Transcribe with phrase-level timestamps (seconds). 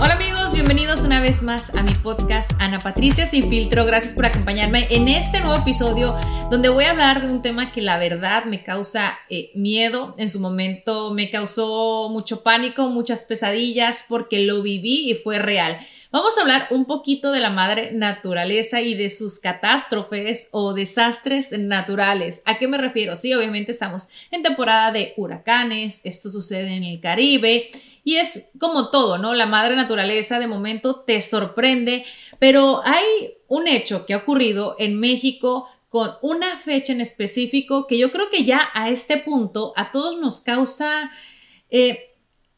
[0.00, 3.84] Hola amigos, bienvenidos una vez más a mi podcast Ana Patricia Sin Filtro.
[3.84, 6.14] Gracias por acompañarme en este nuevo episodio
[6.50, 10.14] donde voy a hablar de un tema que la verdad me causa eh, miedo.
[10.18, 15.80] En su momento me causó mucho pánico, muchas pesadillas porque lo viví y fue real.
[16.12, 21.52] Vamos a hablar un poquito de la madre naturaleza y de sus catástrofes o desastres
[21.56, 22.42] naturales.
[22.46, 23.14] ¿A qué me refiero?
[23.14, 27.68] Sí, obviamente estamos en temporada de huracanes, esto sucede en el Caribe
[28.02, 29.34] y es como todo, ¿no?
[29.34, 32.04] La madre naturaleza de momento te sorprende,
[32.40, 33.04] pero hay
[33.46, 38.30] un hecho que ha ocurrido en México con una fecha en específico que yo creo
[38.30, 41.12] que ya a este punto a todos nos causa...
[41.70, 42.09] Eh,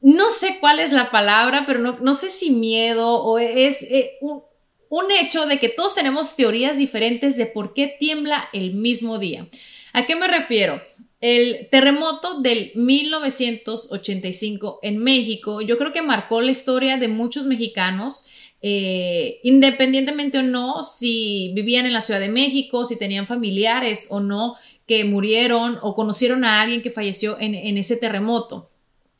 [0.02, 4.42] no sé cuál es la palabra, pero no, sé si miedo o es eh, un,
[4.88, 9.46] un hecho de que todos tenemos teorías diferentes de por qué tiembla el mismo día.
[9.92, 10.82] ¿A qué me refiero?
[11.20, 18.26] El terremoto del 1985 en México, yo creo que marcó la historia de muchos mexicanos,
[18.60, 24.18] eh, independientemente o no si vivían en la Ciudad de México, si tenían familiares o
[24.18, 24.56] no
[24.88, 28.71] que murieron o conocieron a alguien que falleció en ese terremoto.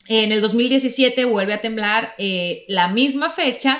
[0.07, 3.79] En el 2017 vuelve a temblar eh, la misma fecha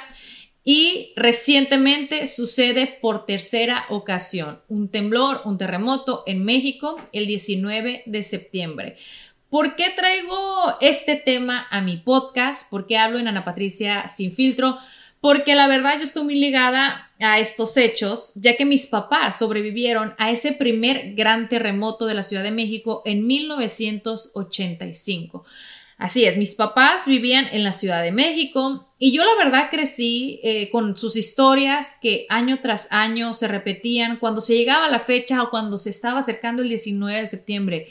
[0.64, 8.24] y recientemente sucede por tercera ocasión un temblor, un terremoto en México el 19 de
[8.24, 8.96] septiembre.
[9.50, 12.70] ¿Por qué traigo este tema a mi podcast?
[12.70, 14.78] ¿Por qué hablo en Ana Patricia sin filtro?
[15.20, 20.16] Porque la verdad yo estoy muy ligada a estos hechos, ya que mis papás sobrevivieron
[20.18, 25.46] a ese primer gran terremoto de la Ciudad de México en 1985.
[26.04, 30.42] Así es, mis papás vivían en la Ciudad de México y yo la verdad crecí
[30.44, 35.42] eh, con sus historias que año tras año se repetían cuando se llegaba la fecha
[35.42, 37.88] o cuando se estaba acercando el 19 de septiembre.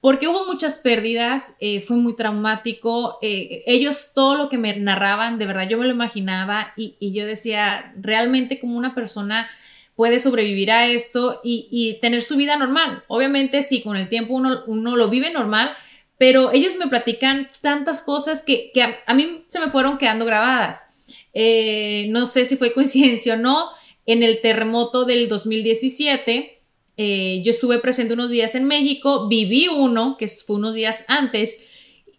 [0.00, 3.18] Porque hubo muchas pérdidas, eh, fue muy traumático.
[3.20, 7.26] Eh, ellos todo lo que me narraban, de verdad yo me lo imaginaba y, yo
[7.26, 9.48] decía, realmente como una persona
[9.96, 13.02] puede sobrevivir a esto y, tener su vida normal.
[13.08, 15.76] Obviamente, si con el tiempo uno, uno lo vive normal,
[16.18, 18.72] pero ellos me platican tantas cosas que,
[19.06, 21.14] a, mí se me fueron quedando grabadas.
[21.34, 23.68] Eh, no sé si fue coincidencia o no,
[24.06, 26.62] en el terremoto del 2017,
[26.98, 31.66] eh, yo estuve presente unos días en México, viví uno, que fue unos días antes,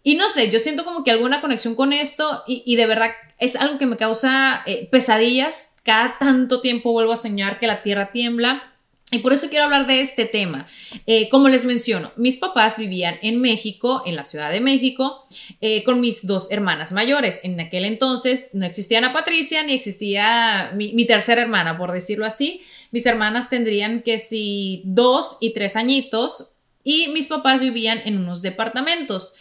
[0.02, 3.56] y no sé, yo siento como que alguna conexión con esto y, de verdad es
[3.56, 5.76] algo que me causa eh, pesadillas.
[5.82, 8.67] Cada tanto tiempo vuelvo a soñar que la tierra tiembla
[9.10, 10.66] y por eso quiero hablar de este tema.
[11.06, 15.24] Eh, como les menciono, mis papás vivían en México, en la Ciudad de México,
[15.62, 17.40] eh, con mis dos hermanas mayores.
[17.42, 22.60] En aquel entonces no existía Ana Patricia ni existía mi, tercera hermana, por decirlo así.
[22.90, 28.42] Mis hermanas tendrían que si dos y tres añitos y mis papás vivían en unos
[28.42, 29.36] departamentos.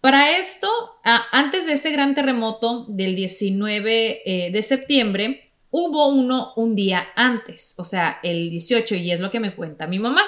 [0.00, 0.68] Para esto,
[1.02, 7.74] antes de ese gran terremoto del 19 eh, de septiembre, Hubo uno un día antes,
[7.78, 10.22] o sea, el 18, y es lo que me cuenta mi mamá.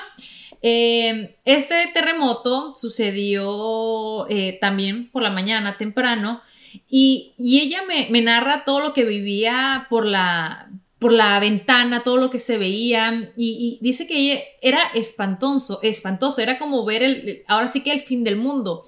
[0.62, 6.40] Eh, este terremoto sucedió eh, también por la mañana temprano
[6.88, 12.30] y, ella me, narra todo lo que vivía por la, por la ventana, todo lo
[12.30, 17.82] que se veía y, dice que era espantoso, espantoso, era como ver el, ahora sí
[17.82, 18.82] que el fin del mundo.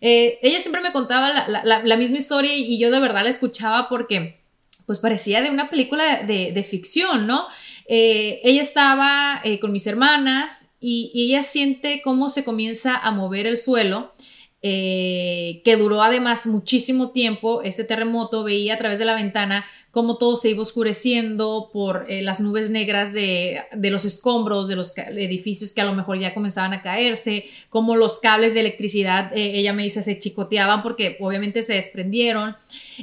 [0.00, 4.45] Eh, ella siempre me contaba la misma historia y yo de verdad la escuchaba porque
[4.86, 7.46] pues parecía de una película de, ficción, ¿no?
[7.88, 13.46] Eh, ella estaba eh, con mis hermanas y, ella siente cómo se comienza a mover
[13.46, 14.12] el suelo.
[14.68, 17.62] Eh, que duró además muchísimo tiempo.
[17.62, 22.20] Este terremoto veía a través de la ventana cómo todo se iba oscureciendo por eh,
[22.20, 26.72] las nubes negras de, los escombros, de los edificios que a lo mejor ya comenzaban
[26.72, 31.62] a caerse, cómo los cables de electricidad, eh, ella me dice, se chicoteaban porque obviamente
[31.62, 32.56] se desprendieron.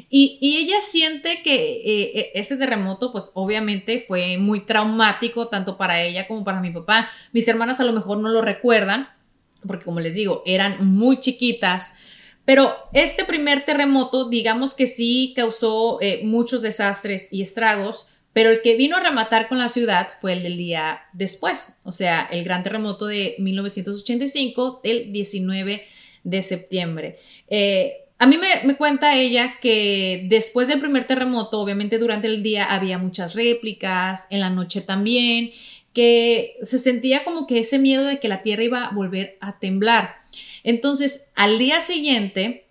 [0.10, 6.28] Y, ella siente que eh, ese terremoto, pues obviamente fue muy traumático, tanto para ella
[6.28, 7.10] como para mi papá.
[7.32, 9.08] Mis hermanas a lo mejor no lo recuerdan,
[9.68, 11.94] porque como les digo, eran muy chiquitas
[12.46, 18.62] pero este primer terremoto, digamos que sí causó eh, muchos desastres y estragos, pero el
[18.62, 22.44] que vino a rematar con la ciudad fue el del día después, o sea, el
[22.44, 25.84] gran terremoto de 1985, el 19
[26.24, 27.20] de septiembre.
[27.48, 32.42] Eh, a mí me, me, cuenta ella que después del primer terremoto, obviamente durante el
[32.44, 35.52] día había muchas réplicas, en la noche también,
[35.94, 39.60] que se sentía como que ese miedo de que la tierra iba a volver a
[39.60, 40.16] temblar.
[40.64, 42.66] Entonces, al día siguiente,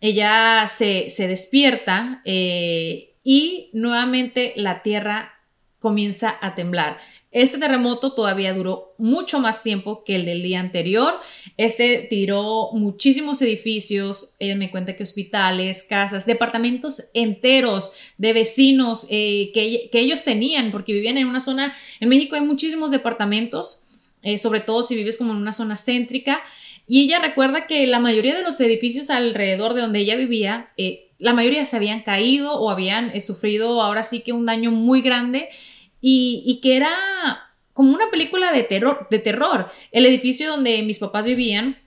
[0.00, 5.34] ella se, despierta eh, y nuevamente la tierra
[5.78, 6.98] comienza a temblar.
[7.32, 11.14] Este terremoto todavía duró mucho más tiempo que el del día anterior.
[11.56, 19.50] Este tiró muchísimos edificios, ella me cuenta que hospitales, casas, departamentos enteros de vecinos eh,
[19.54, 23.88] que, ellos tenían, porque vivían en una zona, en México hay muchísimos departamentos,
[24.22, 26.42] eh, sobre todo si vives como en una zona céntrica,
[26.86, 31.10] y ella recuerda que la mayoría de los edificios alrededor de donde ella vivía, eh,
[31.18, 35.02] la mayoría se habían caído o habían eh, sufrido ahora sí que un daño muy
[35.02, 35.48] grande
[36.02, 36.90] y, y, que era
[37.72, 39.70] como una película de terror, de terror.
[39.90, 41.78] El edificio donde mis papás vivían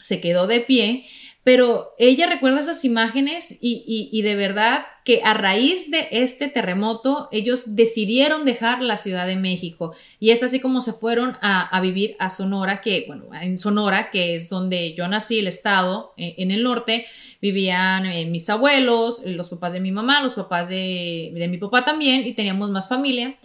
[0.00, 1.04] se quedó de pie
[1.44, 7.76] pero ella recuerda esas imágenes y, de verdad que a raíz de este terremoto ellos
[7.76, 12.30] decidieron dejar la Ciudad de México y es así como se fueron a, vivir a
[12.30, 16.62] Sonora, que bueno, en Sonora, que es donde yo nací, el estado, eh, en el
[16.62, 17.04] norte,
[17.42, 21.84] vivían eh, mis abuelos, los papás de mi mamá, los papás de, de mi papá
[21.84, 23.36] también y teníamos más familia.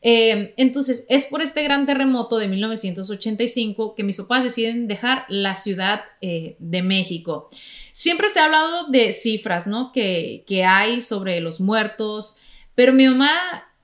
[0.00, 5.54] Eh, entonces, es por este gran terremoto de 1985 que mis papás deciden dejar la
[5.54, 7.48] Ciudad eh, de México.
[7.92, 9.92] Siempre se ha hablado de cifras, ¿no?
[9.92, 12.36] Que, que hay sobre los muertos,
[12.74, 13.30] pero mi mamá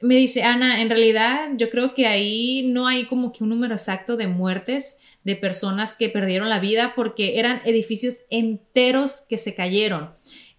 [0.01, 3.75] me dice, Ana, en realidad yo creo que ahí no hay como que un número
[3.75, 9.55] exacto de muertes de personas que perdieron la vida porque eran edificios enteros que se
[9.55, 10.11] cayeron.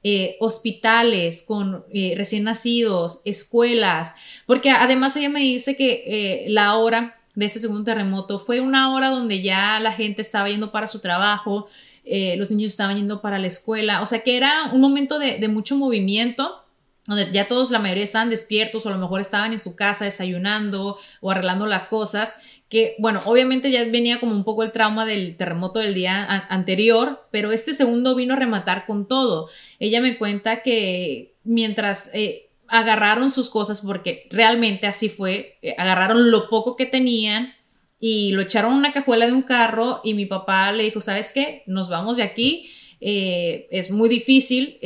[0.07, 4.13] Eh, hospitales con eh, recién nacidos, escuelas,
[4.45, 8.93] porque además ella me dice que eh, la hora de ese segundo terremoto fue una
[8.93, 11.67] hora donde ya la gente estaba yendo para su trabajo,
[12.37, 15.75] los niños estaban yendo para la escuela, o sea que era un momento de mucho
[15.75, 16.64] movimiento
[17.07, 20.05] donde ya todos, la mayoría estaban despiertos o a lo mejor estaban en su casa
[20.05, 22.37] desayunando o arreglando las cosas
[22.69, 27.27] que bueno, obviamente ya venía como un poco el trauma del terremoto del día anterior,
[27.31, 29.49] pero este segundo vino a rematar con todo.
[29.79, 36.31] Ella me cuenta que mientras eh, agarraron sus cosas, porque realmente así fue, eh, agarraron
[36.31, 37.53] lo poco que tenían
[37.99, 41.31] y lo echaron en una cajuela de un carro y mi papá le dijo, ¿sabes
[41.33, 41.63] qué?
[41.67, 44.79] Nos vamos de aquí, eh, es muy difícil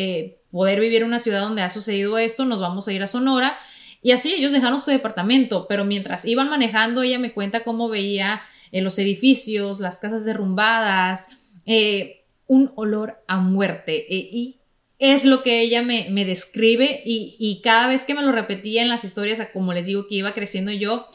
[0.52, 3.58] poder vivir en una ciudad donde ha sucedido esto, nos vamos a ir a Sonora
[4.02, 8.42] y así ellos dejaron su departamento, pero mientras iban manejando, ella me cuenta cómo veía
[8.72, 11.28] eh, los edificios, las casas derrumbadas,
[11.66, 14.06] eh, un olor a muerte.
[14.10, 14.56] Eh, y
[15.00, 19.04] es lo que ella me, describe y, cada vez que me lo repetía en las
[19.04, 21.06] historias, como les digo que iba creciendo yo,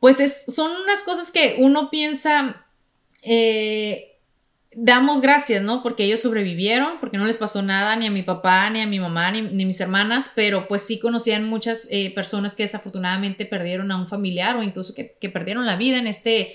[0.00, 2.66] pues son unas cosas que uno piensa,
[4.76, 5.82] damos gracias, ¿no?
[5.82, 9.00] Porque ellos sobrevivieron, porque no les pasó nada ni a mi papá, ni a mi
[9.00, 13.90] mamá, ni, ni mis hermanas, pero pues sí conocían muchas eh, personas que desafortunadamente perdieron
[13.92, 16.54] a un familiar o incluso que, que perdieron la vida en este,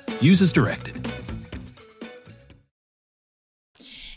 [0.21, 0.93] Use directed.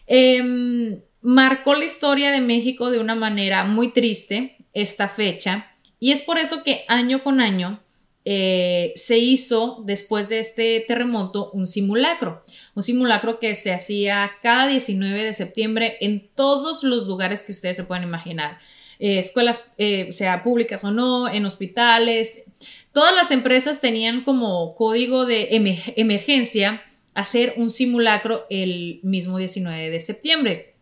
[0.07, 6.21] Em, marcó la historia de México de una manera muy triste esta fecha y es
[6.21, 7.81] por eso que año con año
[8.27, 12.45] eh, se hizo después de este terremoto un simulacro,
[12.75, 17.79] un simulacro que se hacía cada 19 de septiembre en todos los lugares que ustedes
[17.79, 18.59] se puedan imaginar,
[18.99, 22.45] eh, escuelas, eh, sea públicas o no, en hospitales,
[22.93, 25.49] todas las empresas tenían como código de
[25.97, 26.83] emergencia
[27.15, 30.75] hacer un simulacro el mismo 19 de septiembre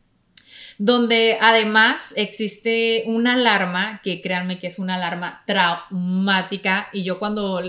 [0.79, 7.63] donde además existe una alarma, que créanme que es una alarma traumática, y yo cuando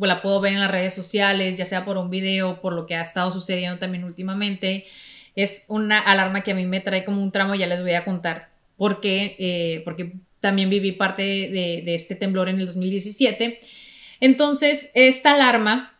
[0.00, 2.96] la puedo ver en las redes sociales, ya sea por un video, por lo que
[2.96, 4.84] ha estado sucediendo también últimamente,
[5.36, 8.04] es una alarma que a mí me trae como un tramo, ya les voy a
[8.04, 13.58] contar por qué, eh, porque también viví parte de, este temblor en el 2017.
[14.20, 15.98] Entonces, esta alarma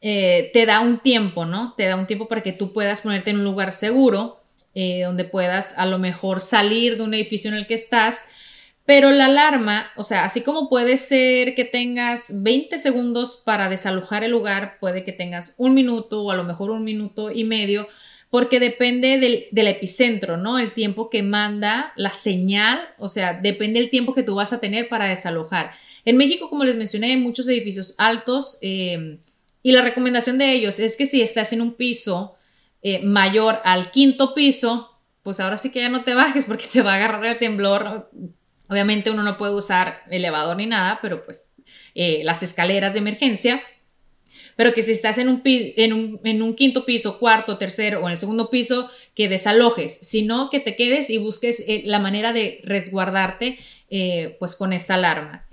[0.00, 1.74] eh, te da un tiempo, ¿no?
[1.76, 4.40] Te da un tiempo para que tú puedas ponerte en un lugar seguro
[4.74, 8.26] eh, donde puedas a lo mejor salir de un edificio en el que estás.
[8.86, 14.24] Pero la alarma, o sea, así como puede ser que tengas 20 segundos para desalojar
[14.24, 17.88] el lugar, puede que tengas un minuto o a lo mejor un minuto y medio,
[18.30, 20.58] porque depende del, del, epicentro, ¿no?
[20.58, 24.60] El tiempo que manda la señal, o sea, depende del tiempo que tú vas a
[24.60, 25.72] tener para desalojar.
[26.04, 29.18] En México, como les mencioné, hay muchos edificios altos eh,
[29.62, 32.36] y la recomendación de ellos es que si estás en un piso
[32.82, 36.82] eh, mayor al quinto piso, pues ahora sí que ya no te bajes porque te
[36.82, 38.10] va a agarrar el temblor.
[38.68, 41.54] Obviamente uno no puede usar elevador ni nada, pero pues
[41.94, 43.62] eh, las escaleras de emergencia.
[44.56, 48.18] Pero que si estás en un, en, un, quinto piso, cuarto, tercero o en el
[48.18, 53.58] segundo piso, que desalojes, sino que te quedes y busques eh, la manera de resguardarte
[54.40, 55.46] pues con esta alarma.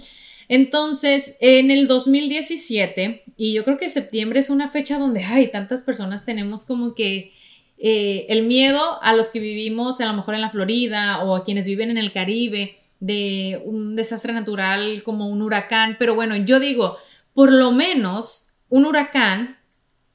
[0.51, 5.81] Entonces, en el 2017, y yo creo que septiembre es una fecha donde, hay tantas
[5.81, 7.31] personas tenemos como que
[7.77, 11.45] eh, el miedo a los que vivimos a lo mejor en la Florida o a
[11.45, 16.59] quienes viven en el Caribe de un desastre natural como un huracán, pero bueno, yo
[16.59, 16.97] digo,
[17.33, 19.57] por lo menos un huracán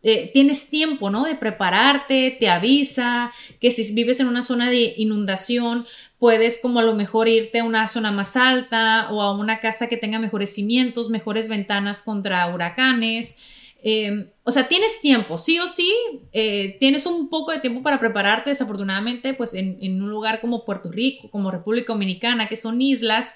[0.03, 1.25] eh, tienes tiempo, ¿no?
[1.25, 5.85] De prepararte, te avisa, que si vives en una zona de inundación,
[6.19, 9.89] puedes como a lo mejor irte a una zona más alta o a una casa
[9.89, 13.37] que tenga mejores cimientos, mejores ventanas contra huracanes.
[13.83, 15.93] Em, o sea, tienes tiempo, sí o sí,
[16.33, 20.91] eh, tienes un poco de tiempo para prepararte, desafortunadamente, pues en, un lugar como Puerto
[20.91, 23.35] Rico, como República Dominicana, que son islas,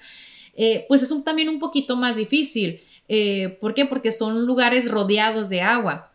[0.55, 2.81] eh, pues es también un poquito más difícil.
[3.59, 3.85] ¿Por qué?
[3.85, 6.11] Porque son lugares rodeados de agua.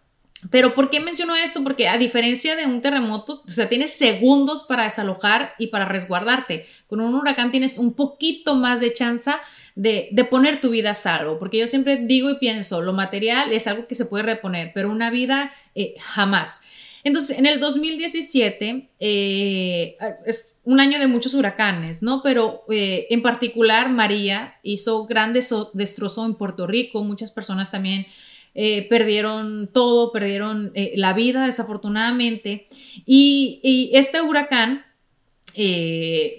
[0.50, 1.62] Pero ¿por qué menciono esto?
[1.64, 6.66] Porque a diferencia de un terremoto, o sea, tienes segundos para desalojar y para resguardarte.
[6.86, 9.30] Con un huracán tienes un poquito más de chance
[9.74, 13.66] de, poner tu vida a salvo, porque yo siempre digo y pienso, lo material es
[13.66, 16.62] algo que se puede reponer, pero una vida eh, jamás.
[17.06, 19.96] Entonces, en el 2017 eh,
[20.26, 22.20] es un año de muchos huracanes, ¿no?
[22.20, 28.08] Pero eh, en particular María hizo gran destrozo en Puerto Rico, muchas personas también
[28.56, 32.66] eh, perdieron todo, perdieron eh, la vida desafortunadamente.
[33.06, 34.84] Y, este huracán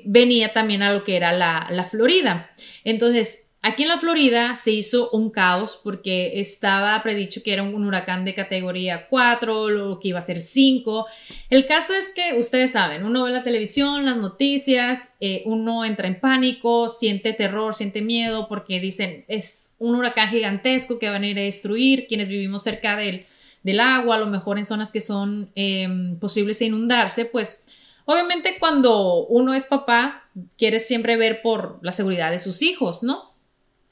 [0.03, 2.51] venía también a lo que era la Florida.
[2.83, 7.85] Entonces, Aquí en la Florida se hizo un caos porque estaba predicho que era un
[7.85, 11.05] huracán de categoría 4, lo que iba a ser 5.
[11.49, 16.07] El caso es que ustedes saben, uno ve la televisión, las noticias, eh, uno entra
[16.07, 21.19] en pánico, siente terror, siente miedo porque dicen es un huracán gigantesco que va a
[21.19, 23.25] venir a destruir quienes vivimos cerca del,
[23.63, 27.65] del agua, a lo mejor en zonas que son em, posibles de inundarse, pues
[28.05, 30.23] obviamente cuando uno es papá,
[30.57, 33.35] quiere siempre ver por la seguridad de sus hijos, ¿no?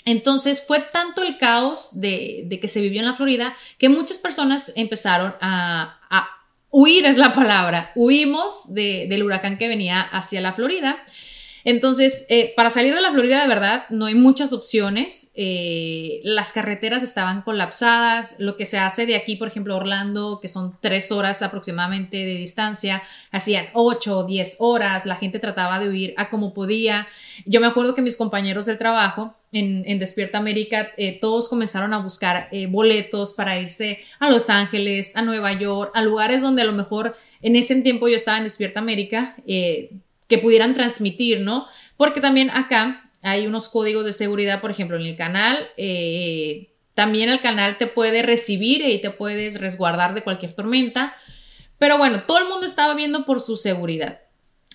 [0.05, 4.71] Entonces fue tanto el caos de, que se vivió en la Florida que muchas personas
[4.75, 6.00] empezaron a,
[6.69, 11.05] huir, es la palabra, huimos del huracán que venía hacia la Florida.
[11.65, 15.31] Entonces, eh, para salir de la Florida, de verdad, no hay muchas opciones.
[15.33, 18.35] Eh, las carreteras estaban colapsadas.
[18.38, 22.35] Lo que se hace de aquí, por ejemplo, Orlando, que son tres horas aproximadamente de
[22.35, 25.07] distancia, hacían ocho o diez horas.
[25.07, 27.07] La gente trataba de huir a como podía.
[27.47, 32.00] Yo me acuerdo que mis compañeros del trabajo, en, Despierta América, eh, todos comenzaron a
[32.00, 36.74] buscar boletos para irse a Los Ángeles, a Nueva York, a lugares donde a lo
[36.74, 41.67] mejor en ese tiempo yo estaba en Despierta América, que pudieran transmitir, ¿no?
[41.97, 45.67] Porque también acá hay unos códigos de seguridad, por ejemplo, en el canal.
[45.77, 51.15] Eh, también el canal te puede recibir y te puedes resguardar de cualquier tormenta.
[51.79, 54.21] Pero bueno, todo el mundo estaba viendo por su seguridad.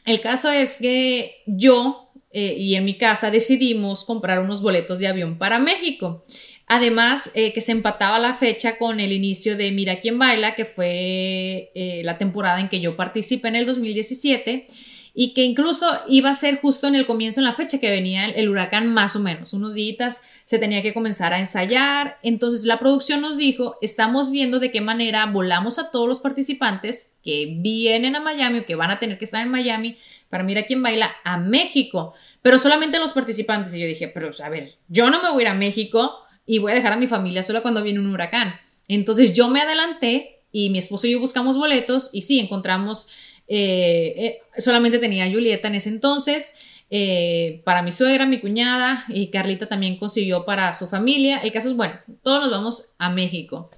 [0.05, 5.09] El caso es que yo eh, y en mi casa decidimos comprar unos boletos de
[5.09, 6.23] avión para México.
[6.67, 10.65] Además, eh, que se empataba la fecha con el inicio de Mira quién baila, que
[10.65, 14.69] fue eh, la temporada en que yo participé en el 2017
[15.13, 18.27] y que incluso iba a ser justo en el comienzo, en la fecha que venía
[18.27, 22.19] el, huracán, más o menos, unos días se tenía que comenzar a ensayar.
[22.23, 27.19] Entonces la producción nos dijo, estamos viendo de qué manera volamos a todos los participantes
[27.25, 29.99] que vienen a Miami o que van a tener que estar en Miami
[30.31, 33.75] para Mira quién baila a México, pero solamente los participantes.
[33.75, 36.15] Y yo dije, pero a ver, yo no me voy a ir a México
[36.47, 38.55] y voy a dejar a mi familia solo cuando viene un huracán.
[38.89, 43.09] Entonces yo me adelanté y mi esposo y yo buscamos boletos y sí, encontramos,
[43.47, 46.55] eh, eh, solamente tenía Julieta en ese entonces.
[46.93, 51.39] Eh, para mi suegra, mi cuñada y Carlita también consiguió para su familia.
[51.39, 53.71] El caso es, bueno, todos nos vamos a México.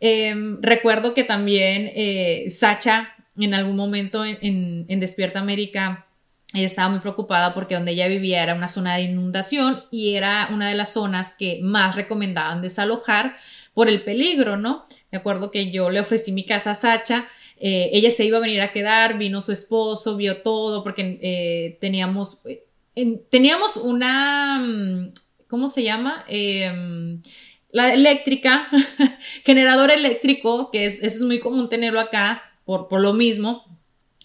[0.00, 1.92] Em, recuerdo que también
[2.50, 3.14] Sacha
[3.44, 6.06] en algún momento en, Despierta América
[6.54, 10.48] ella estaba muy preocupada porque donde ella vivía era una zona de inundación y era
[10.50, 13.36] una de las zonas que más recomendaban desalojar
[13.74, 14.84] por el peligro, ¿no?
[15.10, 17.28] Me acuerdo que yo le ofrecí mi casa a Sacha,
[17.60, 21.78] eh, ella se iba a venir a quedar, vino su esposo, vio todo, porque eh,
[21.80, 22.44] teníamos,
[23.30, 25.12] teníamos una, mm,
[25.48, 26.24] ¿cómo se llama?
[26.28, 27.20] Em,
[27.70, 28.68] la eléctrica,
[29.44, 33.64] generador eléctrico, que es, es muy común tenerlo acá por, por lo mismo,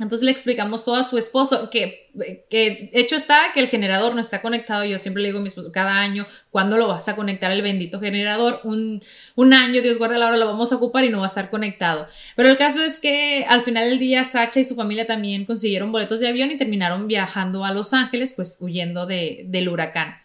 [0.02, 2.12] entonces le explicamos todo a su esposo, que,
[2.50, 4.84] que hecho está que el generador no está conectado.
[4.84, 7.62] Yo siempre le digo a mi esposo, cada año, ¿cuándo lo vas a conectar el
[7.62, 8.60] bendito generador?
[8.66, 9.02] Un,
[9.36, 11.50] un año, Dios guarda la hora, lo vamos a ocupar y no va a estar
[11.50, 12.06] conectado.
[12.36, 15.94] Pero el caso es que al final del día, Sacha y su familia también consiguieron
[15.94, 20.18] boletos de avión y terminaron viajando a Los Ángeles, pues huyendo de, del huracán.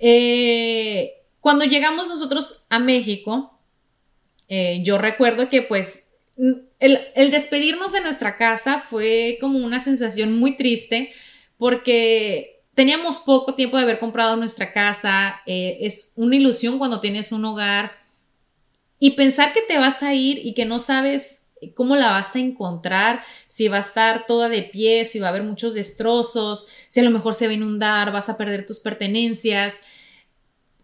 [0.00, 3.56] Eh, cuando llegamos nosotros a México,
[4.48, 6.09] eh, yo recuerdo que pues
[6.78, 11.12] el, despedirnos de nuestra casa fue como una sensación muy triste
[11.58, 17.32] porque teníamos poco tiempo de haber comprado nuestra casa, eh, es una ilusión cuando tienes
[17.32, 17.92] un hogar
[18.98, 21.42] y pensar que te vas a ir y que no sabes
[21.74, 25.30] cómo la vas a encontrar, si va a estar toda de pie, si va a
[25.30, 28.80] haber muchos destrozos, si a lo mejor se va a inundar, vas a perder tus
[28.80, 29.82] pertenencias.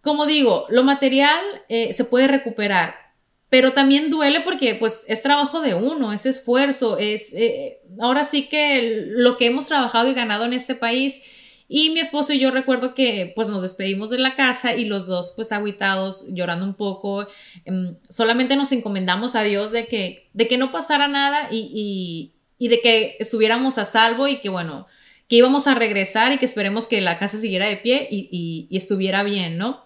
[0.02, 3.05] Como digo, lo material eh, se puede recuperar,
[3.48, 8.48] pero también duele porque pues es trabajo de uno, es esfuerzo, es eh, ahora sí
[8.48, 11.22] que lo que hemos trabajado y ganado en este país
[11.68, 15.06] y mi esposo y yo recuerdo que pues nos despedimos de la casa y los
[15.06, 17.26] dos pues aguitados, llorando un poco,
[17.64, 22.68] em, solamente nos encomendamos a Dios de que, de que no pasara nada y, y,
[22.68, 24.86] de que estuviéramos a salvo y que bueno,
[25.28, 28.76] que íbamos a regresar y que esperemos que la casa siguiera de pie y, y
[28.76, 29.85] estuviera bien, ¿no?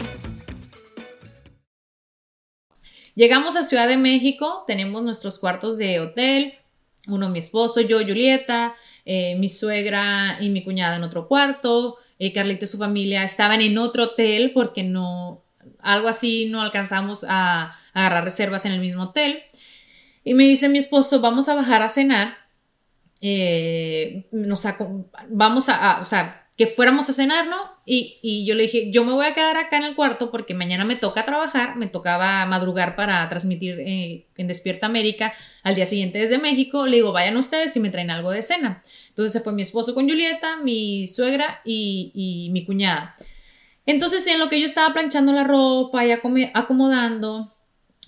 [3.21, 6.55] Llegamos a Ciudad de México, tenemos nuestros cuartos de hotel,
[7.05, 8.73] uno mi esposo, yo, Julieta,
[9.05, 13.61] eh, mi suegra y mi cuñada en otro cuarto, eh, Carlita y su familia estaban
[13.61, 15.43] en otro hotel porque no,
[15.83, 19.43] algo así no alcanzamos a, agarrar reservas en el mismo hotel.
[20.23, 22.33] Y me dice mi esposo, vamos a bajar a cenar,
[23.21, 24.65] eh, nos
[25.29, 27.57] vamos a, a, o sea, que fuéramos a cenar, ¿no?
[27.85, 30.85] Y, yo le dije, yo me voy a quedar acá en el cuarto porque mañana
[30.85, 35.33] me toca trabajar, me tocaba madrugar para transmitir eh, en Despierta América
[35.63, 36.85] al día siguiente desde México.
[36.85, 38.81] Le digo, vayan ustedes y me traen algo de cena.
[39.09, 43.15] Entonces se fue mi esposo con Julieta, mi suegra y, mi cuñada.
[43.85, 47.55] Entonces en lo que yo estaba planchando la ropa y acomodando,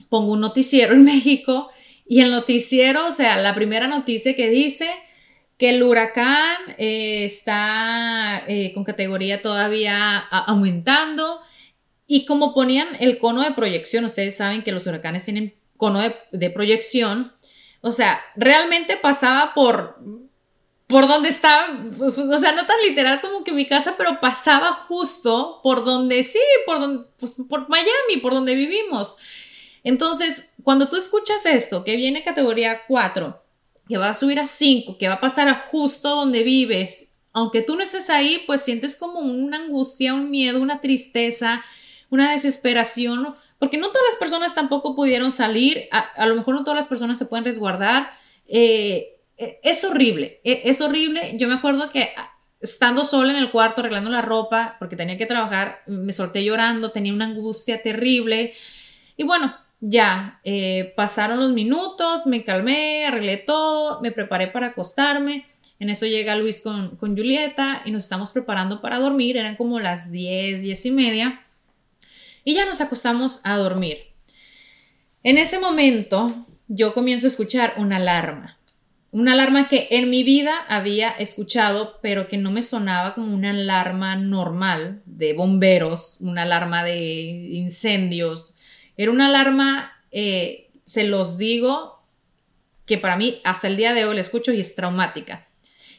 [0.10, 1.72] pongo un noticiero en México
[2.08, 4.90] y el noticiero, o sea, la primera noticia que dice
[5.64, 11.40] que el huracán eh, está eh, con categoría todavía aumentando
[12.06, 16.02] y como ponían el cono de proyección, ustedes saben que los huracanes tienen cono
[16.34, 17.32] de, proyección,
[17.80, 20.00] o sea, realmente pasaba por
[20.88, 24.20] por donde estaba, pues, pues, o sea, no tan literal como que mi casa, pero
[24.20, 29.16] pasaba justo por donde, sí, por donde, pues por Miami, por donde vivimos.
[29.86, 33.43] Entonces, cuando tú escuchas esto, que viene categoría 4,
[33.88, 37.62] que va a subir a 5, que va a pasar a justo donde vives, aunque
[37.64, 41.64] tú no estés ahí, pues sientes como una angustia, un miedo, una tristeza,
[42.10, 46.78] una desesperación, porque no todas las personas tampoco pudieron salir, a, lo mejor no todas
[46.78, 48.12] las personas se pueden resguardar.
[48.48, 51.34] Eh, e, es horrible, e, es horrible.
[51.38, 55.18] Yo me acuerdo que ah, estando sola en el cuarto arreglando la ropa, porque tenía
[55.18, 58.54] que trabajar, me solté llorando, tenía una angustia terrible.
[59.18, 65.46] Y bueno, ya, eh, pasaron los minutos, me calmé, arreglé todo, me preparé para acostarme.
[65.78, 69.36] En eso llega Luis con, con Julieta y nos estamos preparando para dormir.
[69.36, 71.46] Eran como las 10, 10 y media.
[72.46, 73.98] Y ya nos acostamos a dormir.
[75.22, 76.28] En ese momento
[76.70, 78.58] yo comienzo a escuchar una alarma.
[79.12, 83.50] Una alarma que en mi vida había escuchado, pero que no me sonaba como una
[83.50, 88.53] alarma normal de bomberos, una alarma de incendios.
[88.98, 92.04] Era una alarma, eh, se los digo,
[92.86, 95.48] que para mí hasta el día de hoy la escucho y es traumática.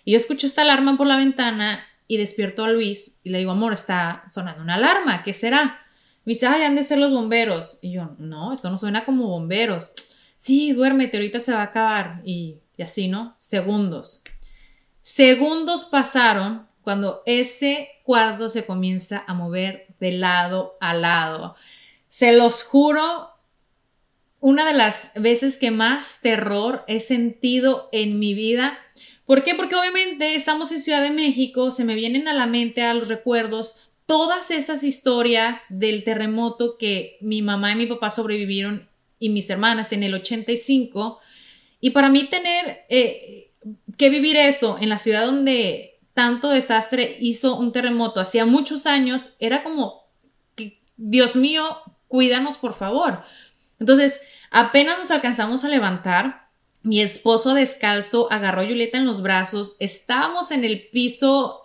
[0.04, 3.52] Y yo escucho esta alarma por la ventana y despierto a Luis y le digo,
[3.52, 5.80] amor, está sonando una alarma, ¿qué será?
[6.24, 7.78] Me dice, ay, han de ser los bomberos.
[7.82, 9.92] Y yo, no, esto no suena como bomberos.
[10.36, 12.20] Sí, duérmete, ahorita se va a acabar.
[12.24, 13.34] Y y así, ¿no?
[13.38, 14.22] Segundos.
[15.00, 21.56] Segundos pasaron cuando ese cuarto se comienza a mover de lado a lado.
[22.14, 23.28] Se los juro,
[24.38, 28.78] una de las veces que más terror he sentido en mi vida.
[29.26, 29.56] ¿Por qué?
[29.56, 33.08] Porque obviamente estamos en Ciudad de México, se me vienen a la mente, a los
[33.08, 39.50] recuerdos, todas esas historias del terremoto que mi mamá y mi papá sobrevivieron y mis
[39.50, 41.18] hermanas en el 85
[41.80, 43.50] y para mí tener eh,
[43.96, 49.34] que vivir eso en la ciudad donde tanto desastre hizo un terremoto hacía muchos años,
[49.40, 50.04] era como,
[50.96, 51.76] Dios mío,
[52.08, 53.22] cuídanos por favor.
[53.80, 56.48] Entonces, apenas nos alcanzamos a levantar,
[56.82, 61.62] mi esposo descalzo agarró a Julieta en los brazos, estábamos en el piso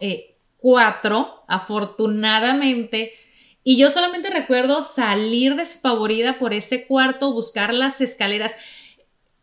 [0.57, 3.13] 4, eh, afortunadamente,
[3.63, 8.55] y yo solamente recuerdo salir despavorida por ese cuarto, buscar las escaleras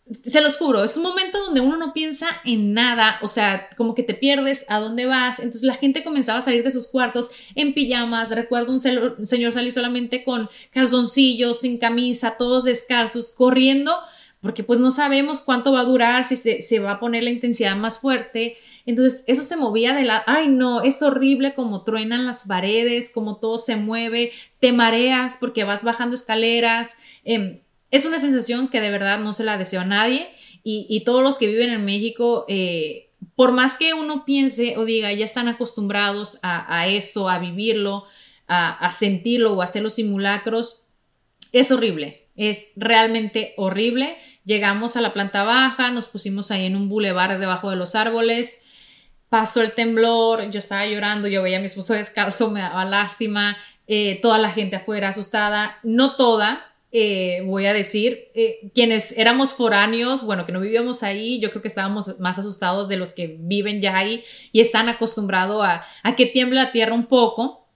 [0.09, 3.97] se los juro, es un momento donde uno no piensa en nada, o sea, como
[3.97, 5.41] que te pierdes a dónde vas.
[5.41, 8.31] Entonces la gente comenzaba a salir de sus cuartos en pijamas.
[8.31, 13.97] Recuerdo un, señor salir solamente con calzoncillos, sin camisa, todos descalzos, corriendo,
[14.41, 17.31] porque pues no sabemos cuánto va a durar, si se, se va a poner la
[17.31, 18.57] intensidad más fuerte.
[18.85, 23.39] Entonces eso se movía de la, ay no, es horrible como truenan las paredes, como
[23.39, 26.99] todo se mueve, te mareas porque vas bajando escaleras.
[27.25, 30.29] Eh, es una sensación que de verdad no se la deseo a nadie
[30.69, 35.13] y, todos los que viven en México, eh, por más que uno piense o diga,
[35.13, 38.05] ya están acostumbrados a, esto, a vivirlo,
[38.49, 40.87] a, sentirlo o a hacer los simulacros,
[41.53, 44.17] es horrible, es realmente horrible.
[44.45, 48.63] Llegamos a la planta baja, nos pusimos ahí en un bulevar debajo de los árboles,
[49.29, 53.57] pasó el temblor, yo estaba llorando, yo veía a mi esposo descalzo, me daba lástima,
[53.87, 59.53] eh, toda la gente afuera asustada, no toda, eh, voy a decir, eh, quienes éramos
[59.53, 63.37] foráneos, bueno, que no vivíamos ahí, yo creo que estábamos más asustados de los que
[63.39, 67.67] viven ya ahí y están acostumbrados a, a que tiemble la tierra un poco,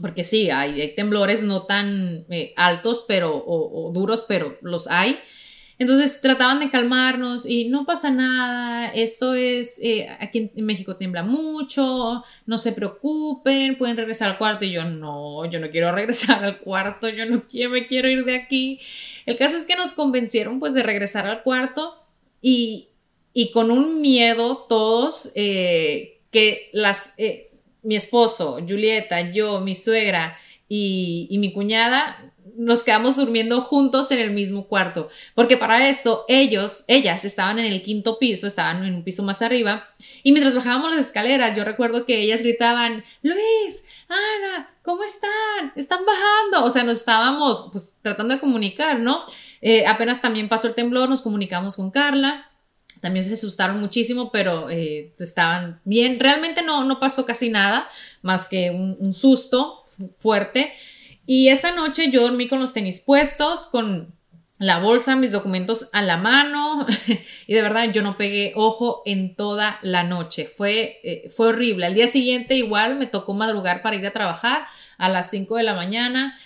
[0.00, 5.18] porque sí, hay, temblores no tan eh, altos pero, o, duros, pero los hay.
[5.78, 11.24] Entonces trataban de calmarnos y no pasa nada, esto es, eh, aquí en México tiembla
[11.24, 16.44] mucho, no se preocupen, pueden regresar al cuarto y yo no, yo no quiero regresar
[16.44, 18.80] al cuarto, yo no me quiero ir de aquí.
[19.26, 22.04] El caso es que nos convencieron pues de regresar al cuarto
[22.40, 22.88] y,
[23.32, 27.50] y con un miedo todos eh, que las, eh,
[27.82, 30.36] mi esposo, Julieta, yo, mi suegra
[30.68, 36.84] y mi cuñada nos quedamos durmiendo juntos en el mismo cuarto, porque para esto ellos,
[36.88, 39.88] ellas estaban en el quinto piso, estaban en un piso más arriba,
[40.22, 45.72] y mientras bajábamos las escaleras, yo recuerdo que ellas gritaban, Luis, Ana, ¿cómo están?
[45.76, 49.22] Están bajando, o sea, nos estábamos pues tratando de comunicar, ¿no?
[49.60, 52.50] Eh, apenas también pasó el temblor, nos comunicamos con Carla,
[53.00, 56.18] también se asustaron muchísimo, pero eh, estaban bien.
[56.18, 57.86] Realmente no, no pasó casi nada,
[58.22, 59.84] más que un, un susto
[60.18, 60.72] fuerte.
[61.26, 64.14] Y esta noche yo dormí con los tenis puestos, con
[64.58, 66.86] la bolsa, mis documentos a la mano
[67.46, 70.44] y de verdad yo no pegué ojo en toda la noche.
[70.46, 71.86] Fue, eh, fue horrible.
[71.86, 74.66] Al día siguiente igual me tocó madrugar para ir a trabajar
[74.98, 76.38] a las 5 de la mañana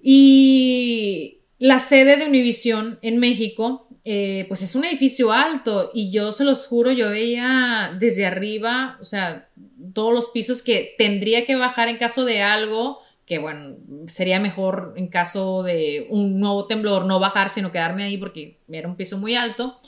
[0.00, 6.32] y la sede de Univision en México eh, pues es un edificio alto y yo
[6.32, 9.48] se los juro, yo veía desde arriba, o sea,
[9.94, 13.76] todos los pisos que tendría que bajar en caso de algo, que bueno,
[14.08, 18.88] sería mejor en caso de un nuevo temblor no bajar, sino quedarme ahí porque era
[18.88, 19.78] un piso muy alto,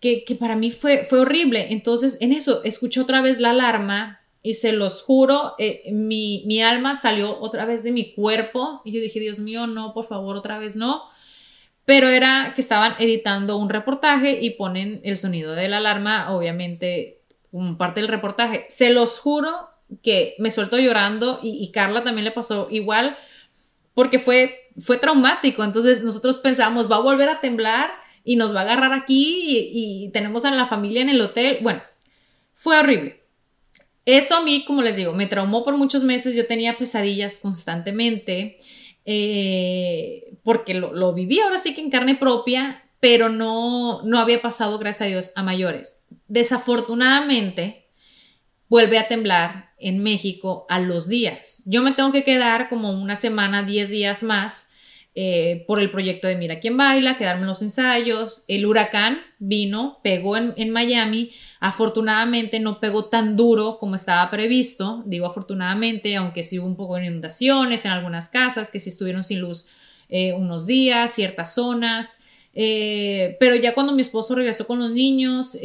[0.00, 1.68] que, para mí fue, fue horrible.
[1.70, 6.60] Entonces, en eso, escuché otra vez la alarma y se los juro, eh, mi, mi
[6.60, 10.36] alma salió otra vez de mi cuerpo y yo dije, Dios mío, no, por favor,
[10.36, 11.12] otra vez no
[11.84, 17.20] pero era que estaban editando un reportaje y ponen el sonido de la alarma, obviamente,
[17.50, 18.66] como parte del reportaje.
[18.68, 19.68] Se los juro
[20.02, 23.16] que me soltó llorando y, Carla también le pasó igual
[23.94, 25.64] porque fue, fue traumático.
[25.64, 27.90] Entonces nosotros pensábamos, va a volver a temblar
[28.24, 31.58] y nos va a agarrar aquí y, tenemos a la familia en el hotel.
[31.62, 31.82] Bueno,
[32.54, 33.22] fue horrible.
[34.04, 36.34] Eso a mí, como les digo, me traumó por muchos meses.
[36.34, 38.58] Yo tenía pesadillas constantemente.
[39.04, 44.78] Eh, porque lo, viví ahora sí que en carne propia, pero no, no había pasado,
[44.78, 46.04] gracias a Dios, a mayores.
[46.28, 47.88] Desafortunadamente,
[48.68, 51.62] vuelve a temblar en México a los días.
[51.66, 54.70] Yo me tengo que quedar como una semana, 10 días más
[55.14, 58.44] eh, por el proyecto de Mira quién baila, quedarme en los ensayos.
[58.48, 61.32] El huracán vino, pegó en, en, Miami.
[61.60, 65.02] Afortunadamente no pegó tan duro como estaba previsto.
[65.04, 69.22] Digo afortunadamente, aunque sí hubo un poco de inundaciones en algunas casas que sí estuvieron
[69.22, 69.68] sin luz
[70.08, 72.22] eh, unos días, ciertas zonas.
[72.54, 75.56] Eh, pero ya cuando mi esposo regresó con los niños,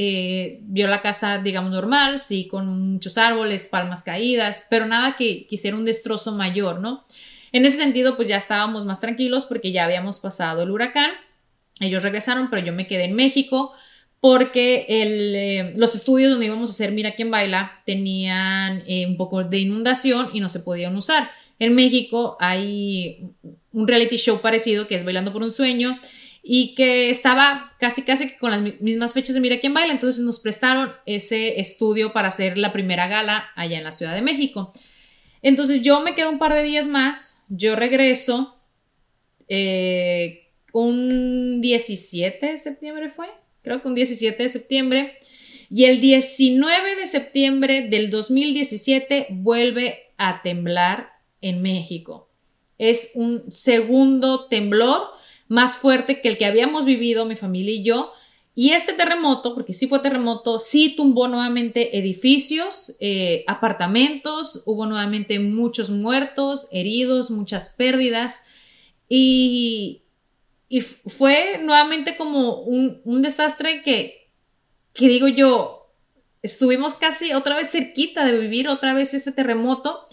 [0.61, 5.75] vio la casa, digamos, normal, sí, con muchos árboles, palmas caídas, pero nada que quisiera
[5.75, 7.05] un destrozo mayor, ¿no?
[7.51, 11.11] En ese sentido, pues ya estábamos más tranquilos porque ya habíamos pasado el huracán.
[11.79, 13.73] Ellos regresaron, pero yo me quedé en México
[14.19, 19.43] porque eh, los estudios donde íbamos a hacer Mira quién baila tenían eh, un poco
[19.43, 21.29] de inundación y no se podían usar.
[21.59, 23.25] En México hay
[23.73, 25.99] un reality show parecido que es Bailando por un Sueño
[26.49, 30.39] y que estaba casi casi con las mismas fechas de Mira quién baila, entonces nos
[30.39, 34.71] prestaron ese estudio para hacer la primera gala allá en la Ciudad de México.
[35.41, 38.55] Entonces yo me quedo un par de días más, yo regreso,
[39.49, 43.27] eh, un 17 de septiembre fue,
[43.61, 45.17] creo que un 17 de septiembre,
[45.69, 51.09] y el 19 de septiembre del 2017 vuelve a temblar
[51.41, 52.29] en México.
[52.77, 55.16] Es un segundo temblor
[55.47, 58.13] más fuerte que el que habíamos vivido mi familia y yo,
[58.59, 65.39] y este terremoto, porque sí fue terremoto, sí tumbó nuevamente edificios, eh, apartamentos, hubo nuevamente
[65.39, 68.45] muchos muertos, heridos, muchas pérdidas.
[69.07, 70.01] Y,
[71.05, 74.31] fue nuevamente como un, desastre que,
[74.91, 75.93] que digo yo,
[76.41, 80.07] estuvimos casi otra vez cerquita de vivir otra vez ese terremoto.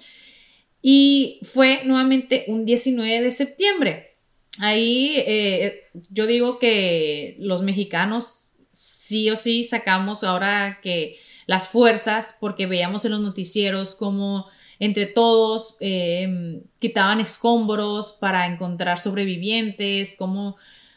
[0.83, 4.14] Y fue nuevamente un 19 de septiembre.
[4.61, 12.37] Ahí eh, yo digo que los mexicanos sí o sí sacamos ahora que las fuerzas,
[12.41, 14.47] porque veíamos en los noticieros como
[14.79, 20.57] entre todos em, quitaban escombros para encontrar sobrevivientes, cómo,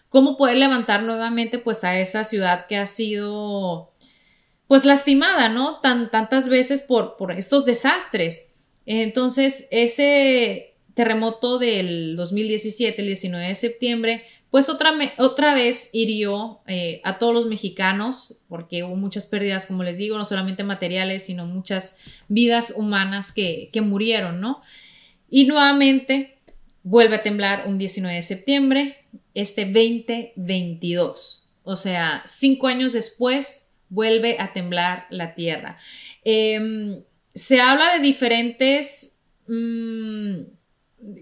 [0.09, 3.91] cómo poder levantar nuevamente pues a esa ciudad que ha sido
[4.67, 5.79] pues lastimada, ¿no?
[5.79, 8.53] Tan, tantas veces por, por estos desastres.
[8.85, 17.19] Entonces, ese terremoto del 2017, el 19 de septiembre, pues otra, vez hirió eh, a
[17.19, 21.97] todos los mexicanos, porque hubo muchas pérdidas, como les digo, no solamente materiales, sino muchas
[22.29, 24.63] vidas humanas que, que murieron, ¿no?
[25.29, 26.39] Y nuevamente
[26.81, 28.95] vuelve a temblar un 19 de septiembre,
[29.35, 31.51] este 2022.
[31.63, 35.77] O sea, cinco años después vuelve a temblar la tierra.
[36.23, 37.03] Em,
[37.35, 39.19] se habla de diferentes...
[39.47, 40.56] Mm,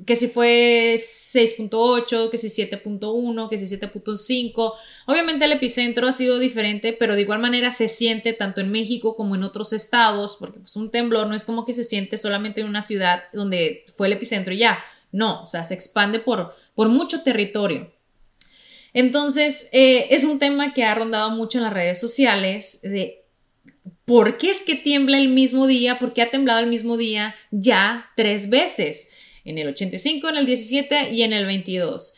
[0.05, 4.73] que si fue 6.8, que si 7.1, que si 7.5.
[5.05, 9.15] Obviamente el epicentro ha sido diferente, pero de igual manera se siente tanto en México
[9.15, 12.61] como en otros estados, porque pues, un temblor no es como que se siente solamente
[12.61, 14.79] en una ciudad donde fue el epicentro y ya.
[15.11, 17.91] No, o sea, se expande por, por mucho territorio.
[18.93, 23.25] Entonces, eh, es un tema que ha rondado mucho en las redes sociales de
[24.05, 27.35] por qué es que tiembla el mismo día, por qué ha temblado el mismo día
[27.51, 29.11] ya tres veces
[29.45, 32.15] en el 85, en el 17 y en el 22.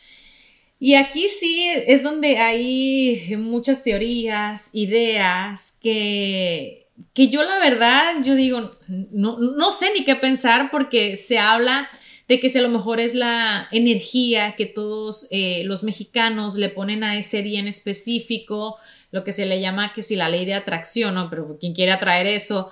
[0.80, 8.34] Y aquí sí es donde hay muchas teorías, ideas que, que yo la verdad, yo
[8.34, 11.88] digo, no, no sé ni qué pensar porque se habla
[12.28, 16.68] de que si a lo mejor es la energía que todos eh, los mexicanos le
[16.68, 18.76] ponen a ese día en específico,
[19.10, 21.30] lo que se le llama que si la ley de atracción, ¿no?
[21.30, 22.70] Pero quien quiere atraer eso.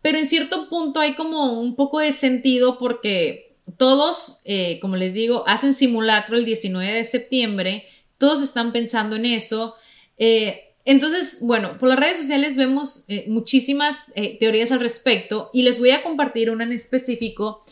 [0.00, 5.14] Pero en cierto punto hay como un poco de sentido porque todos, eh, como les
[5.14, 7.86] digo, hacen simulacro el 19 de septiembre,
[8.18, 9.74] todos están pensando en eso.
[10.18, 15.78] Eh, entonces, bueno, por las redes sociales vemos eh, muchísimas teorías al respecto y les
[15.78, 17.64] voy a compartir una en específico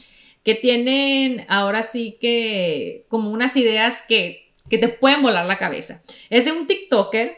[0.45, 6.03] que tienen ahora sí que como unas ideas que, que te pueden volar la cabeza.
[6.31, 7.37] Es de un TikToker.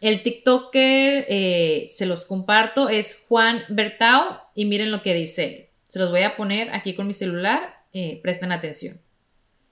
[0.00, 5.71] El TikToker, se los comparto, es Juan Bertao y miren lo que dice.
[5.92, 7.84] Se los voy a poner aquí con mi celular.
[8.22, 8.98] presten atención.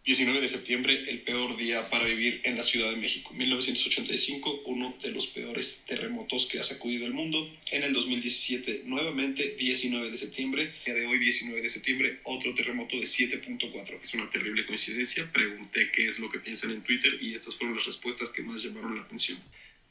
[0.05, 3.33] 19 de septiembre, el peor día para vivir en la Ciudad de México.
[3.33, 7.51] 1985, uno de los peores terremotos que ha sacudido el mundo.
[7.71, 10.75] En el 2017, nuevamente, 19 de septiembre.
[10.85, 13.99] Día de hoy, 19 de septiembre, otro terremoto de 7.4.
[14.03, 15.27] Es una terrible coincidencia.
[15.33, 18.63] Pregunté qué es lo que piensan en Twitter y estas fueron las respuestas que más
[18.63, 19.39] llamaron la atención.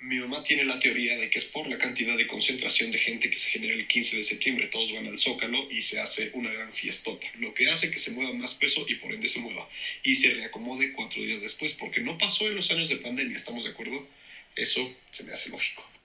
[0.01, 3.29] Mi mamá tiene la teoría de que es por la cantidad de concentración de gente
[3.29, 4.67] que se genera el 15 de septiembre.
[4.67, 8.12] Todos van al zócalo y se hace una gran fiestota, lo que hace que se
[8.12, 9.67] mueva más peso y por ende se mueva
[10.01, 13.65] y se reacomode cuatro días después, porque no pasó en los años de pandemia, ¿estamos
[13.65, 14.07] de acuerdo?
[14.55, 15.98] Eso se me hace lógico.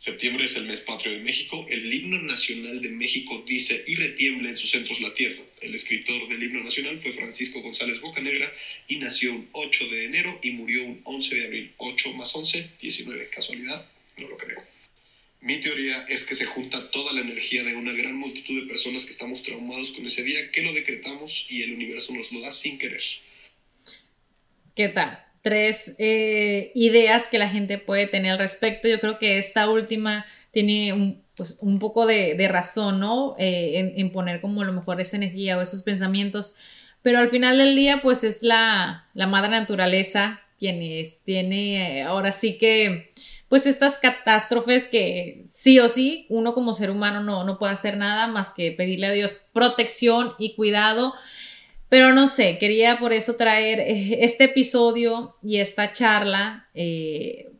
[0.00, 1.66] Septiembre es el mes patrio de México.
[1.68, 5.42] El himno nacional de México dice y retiembla en sus centros la tierra.
[5.60, 8.50] El escritor del himno nacional fue Francisco González Bocanegra
[8.88, 11.74] y nació un 8 de enero y murió un 11 de abril.
[11.76, 13.28] 8 más 11, 19.
[13.28, 13.86] ¿Casualidad?
[14.16, 14.64] No lo creo.
[15.42, 19.04] Mi teoría es que se junta toda la energía de una gran multitud de personas
[19.04, 22.52] que estamos traumados con ese día, que lo decretamos y el universo nos lo da
[22.52, 23.02] sin querer.
[24.74, 25.29] ¿Qué tal?
[25.42, 28.88] Tres eh, ideas que la gente puede tener al respecto.
[28.88, 33.34] Yo creo que esta última tiene un, pues, un poco de, razón, ¿no?
[33.38, 36.54] Eh, en, poner como a lo mejor esa energía o esos pensamientos.
[37.02, 40.78] Pero al final del día, pues es la, la madre naturaleza quien
[41.24, 43.08] tiene eh, ahora sí que,
[43.48, 47.96] pues estas catástrofes que sí o sí, uno como ser humano no, no puede hacer
[47.96, 51.14] nada más que pedirle a Dios protección y cuidado.
[51.90, 57.50] Pero no sé, quería por eso traer eh, este episodio y esta charla, eh,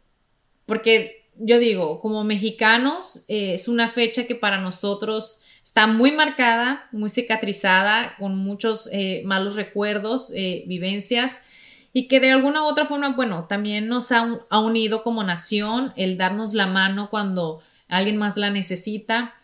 [0.66, 6.88] porque yo digo, como mexicanos, eh, es una fecha que para nosotros está muy marcada,
[6.92, 8.88] muy cicatrizada, con muchos
[9.24, 11.46] malos recuerdos, vivencias,
[11.92, 15.92] y que de alguna u otra forma, bueno, también nos ha, ha unido como nación
[15.96, 19.34] el darnos la mano cuando alguien más la necesita.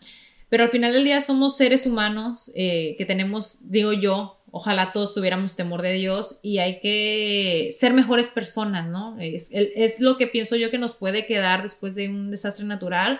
[0.49, 5.55] Pero al final del día somos seres humanos que tenemos, digo yo, ojalá todos tuviéramos
[5.55, 9.17] temor de Dios y hay que ser mejores personas, ¿no?
[9.19, 13.19] Es, lo que pienso yo que nos puede quedar después de un desastre natural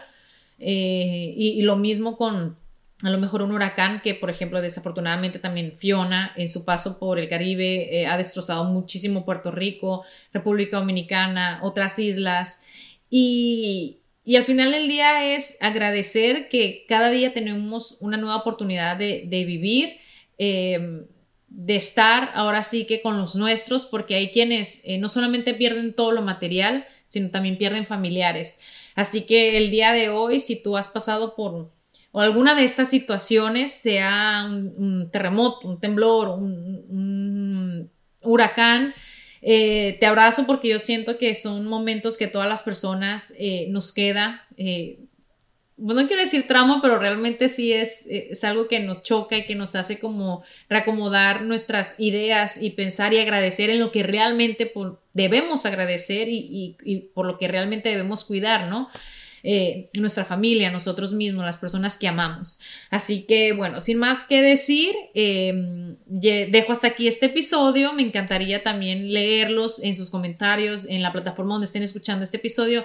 [0.59, 2.57] eh, y, lo mismo con
[3.03, 7.19] a lo mejor un huracán que, por ejemplo, desafortunadamente también Fiona en su paso por
[7.19, 12.61] el Caribe eh, ha destrozado muchísimo Puerto Rico, República Dominicana, otras islas
[13.09, 13.99] y,
[14.35, 19.45] al final del día es agradecer que cada día tenemos una nueva oportunidad de, de
[19.45, 19.97] vivir.
[20.37, 21.05] Eh,
[21.57, 25.95] de estar ahora sí que con los nuestros, porque hay quienes eh, no solamente pierden
[25.95, 28.59] todo lo material, sino también pierden familiares.
[28.93, 31.71] Así que el día de hoy, si tú has pasado por
[32.11, 37.89] o alguna de estas situaciones, sea un, terremoto, un temblor, un,
[38.21, 38.93] huracán,
[39.41, 43.93] eh, te abrazo porque yo siento que son momentos que todas las personas eh, nos
[43.93, 44.47] queda
[45.77, 49.53] no quiero decir trauma, pero realmente sí es, es, algo que nos choca y que
[49.53, 54.71] nos hace como reacomodar nuestras ideas y pensar y agradecer en lo que realmente
[55.13, 58.89] debemos agradecer y, por lo que realmente debemos cuidar, ¿no?
[59.43, 62.59] Eh, nuestra familia, nosotros mismos, las personas que amamos.
[62.89, 67.93] Así que bueno, sin más que decir, em, dejo hasta aquí este episodio.
[67.93, 72.83] Me encantaría también leerlos en sus comentarios en la plataforma donde estén escuchando este episodio.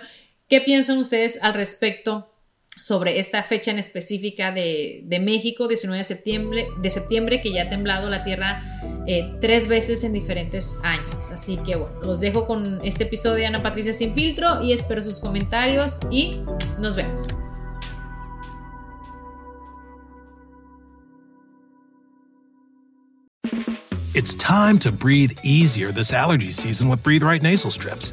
[0.48, 2.31] ¿Qué piensan ustedes al respecto?
[2.80, 7.68] Sobre esta fecha en específica de, México, 19 de septiembre, de septiembre, que ya ha
[7.68, 8.62] temblado la Tierra
[9.06, 11.30] eh, tres veces en diferentes años.
[11.30, 15.02] Así que bueno, los dejo con este episodio de Ana Patricia Sin Filtro y espero
[15.02, 16.40] sus comentarios y
[16.78, 17.28] nos vemos.
[24.14, 28.12] It's time to breathe easier this allergy season with Breathe Right Nasal Strips.